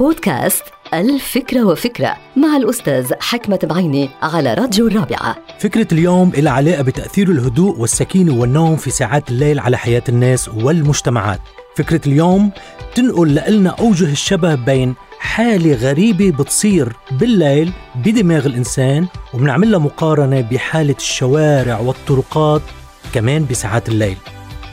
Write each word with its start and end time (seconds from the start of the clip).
بودكاست 0.00 0.62
الفكرة 0.94 1.64
وفكرة 1.64 2.16
مع 2.36 2.56
الأستاذ 2.56 3.12
حكمة 3.20 3.58
بعيني 3.62 4.10
على 4.22 4.54
راديو 4.54 4.86
الرابعة. 4.86 5.36
فكرة 5.58 5.86
اليوم 5.92 6.28
إلى 6.34 6.50
علاقة 6.50 6.82
بتأثير 6.82 7.30
الهدوء 7.30 7.78
والسكينة 7.78 8.40
والنوم 8.40 8.76
في 8.76 8.90
ساعات 8.90 9.30
الليل 9.30 9.58
على 9.60 9.76
حياة 9.76 10.02
الناس 10.08 10.48
والمجتمعات. 10.48 11.40
فكرة 11.76 12.00
اليوم 12.06 12.50
تنقل 12.94 13.40
لنا 13.48 13.70
أوجه 13.70 14.12
الشبه 14.12 14.54
بين 14.54 14.94
حالة 15.18 15.74
غريبة 15.74 16.30
بتصير 16.30 16.92
بالليل 17.10 17.72
بدماغ 17.96 18.46
الإنسان 18.46 19.06
وبنعمل 19.34 19.70
لها 19.70 19.78
مقارنة 19.78 20.40
بحالة 20.40 20.96
الشوارع 20.98 21.80
والطرقات 21.80 22.62
كمان 23.12 23.46
بساعات 23.50 23.88
الليل. 23.88 24.16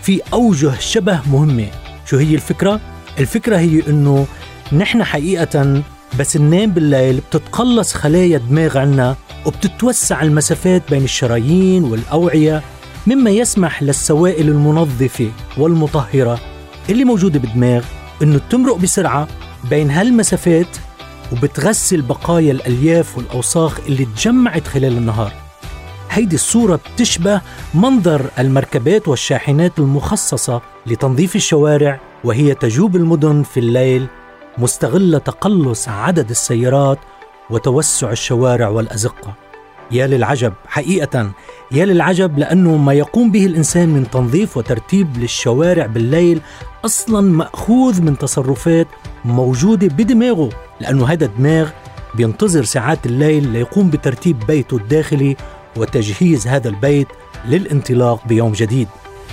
في 0.01 0.21
أوجه 0.33 0.79
شبه 0.79 1.21
مهمة. 1.31 1.67
شو 2.05 2.17
هي 2.17 2.35
الفكرة؟ 2.35 2.79
الفكرة 3.19 3.57
هي 3.57 3.81
أنه 3.87 4.25
نحن 4.73 5.03
حقيقة 5.03 5.83
بس 6.19 6.37
ننام 6.37 6.71
بالليل 6.71 7.17
بتتقلص 7.29 7.93
خلايا 7.93 8.37
الدماغ 8.37 8.77
عنا 8.77 9.15
وبتتوسع 9.45 10.21
المسافات 10.21 10.81
بين 10.89 11.03
الشرايين 11.03 11.83
والأوعية 11.83 12.61
مما 13.07 13.29
يسمح 13.29 13.83
للسوائل 13.83 14.49
المنظفة 14.49 15.31
والمطهرة 15.57 16.39
اللي 16.89 17.03
موجودة 17.03 17.39
بالدماغ 17.39 17.83
إنه 18.23 18.39
تمرق 18.49 18.75
بسرعة 18.77 19.27
بين 19.69 19.91
هالمسافات 19.91 20.77
وبتغسل 21.31 22.01
بقايا 22.01 22.51
الألياف 22.51 23.17
والأوساخ 23.17 23.79
اللي 23.87 24.05
تجمعت 24.05 24.67
خلال 24.67 24.97
النهار. 24.97 25.33
هيدي 26.11 26.35
الصورة 26.35 26.79
بتشبه 26.95 27.41
منظر 27.73 28.25
المركبات 28.39 29.07
والشاحنات 29.07 29.79
المخصصة 29.79 30.61
لتنظيف 30.87 31.35
الشوارع 31.35 31.99
وهي 32.23 32.53
تجوب 32.55 32.95
المدن 32.95 33.43
في 33.43 33.59
الليل 33.59 34.07
مستغلة 34.57 35.17
تقلص 35.17 35.89
عدد 35.89 36.29
السيارات 36.29 36.99
وتوسع 37.49 38.11
الشوارع 38.11 38.67
والأزقة. 38.69 39.33
يا 39.91 40.07
للعجب 40.07 40.53
حقيقة 40.67 41.31
يا 41.71 41.85
للعجب 41.85 42.39
لأنه 42.39 42.77
ما 42.77 42.93
يقوم 42.93 43.31
به 43.31 43.45
الإنسان 43.45 43.89
من 43.89 44.09
تنظيف 44.09 44.57
وترتيب 44.57 45.17
للشوارع 45.17 45.85
بالليل 45.85 46.41
أصلا 46.85 47.21
مأخوذ 47.21 48.01
من 48.01 48.17
تصرفات 48.17 48.87
موجودة 49.25 49.87
بدماغه 49.87 50.49
لأنه 50.81 51.05
هذا 51.05 51.25
الدماغ 51.25 51.69
بينتظر 52.15 52.63
ساعات 52.63 53.05
الليل 53.05 53.47
ليقوم 53.47 53.89
بترتيب 53.89 54.39
بيته 54.47 54.77
الداخلي 54.77 55.35
وتجهيز 55.77 56.47
هذا 56.47 56.69
البيت 56.69 57.07
للانطلاق 57.45 58.27
بيوم 58.27 58.51
جديد. 58.51 58.87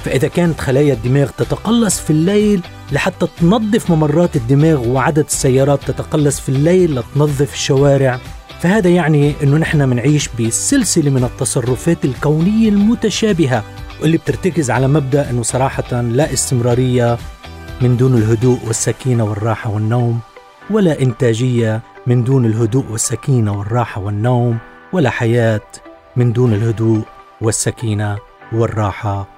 فإذا 0.05 0.29
كانت 0.29 0.61
خلايا 0.61 0.95
الدماغ 0.95 1.29
تتقلص 1.39 2.01
في 2.01 2.11
الليل 2.11 2.63
لحتى 2.93 3.27
تنظف 3.41 3.91
ممرات 3.91 4.37
الدماغ 4.37 4.89
وعدد 4.89 5.25
السيارات 5.25 5.81
تتقلص 5.87 6.41
في 6.41 6.49
الليل 6.49 6.95
لتنظف 6.99 7.53
الشوارع 7.55 8.21
فهذا 8.61 8.91
يعني 8.91 9.35
إنه 9.43 9.57
نحن 9.57 9.89
منعيش 9.89 10.29
بسلسلة 10.41 11.11
من 11.11 11.25
التصرفات 11.25 12.05
الكونية 12.05 12.69
المتشابهة 12.69 13.65
واللي 14.03 14.17
بترتكز 14.17 14.71
على 14.71 14.89
مبدأ 14.89 15.31
إنه 15.31 15.43
صراحة 15.43 16.01
لا 16.01 16.33
استمرارية 16.33 17.19
من 17.81 17.97
دون 17.97 18.15
الهدوء 18.15 18.59
والسكينة 18.67 19.25
والراحة 19.25 19.71
والنوم 19.71 20.21
ولا 20.71 21.03
إنتاجية 21.03 21.83
من 22.07 22.25
دون 22.25 22.45
الهدوء 22.45 22.85
والسكينة 22.91 23.59
والراحة 23.59 24.01
والنوم 24.01 24.59
ولا 24.93 25.11
حياة 25.11 25.61
من 26.17 26.33
دون 26.33 26.53
الهدوء 26.53 27.03
والسكينة 27.41 28.19
والراحة 28.53 29.38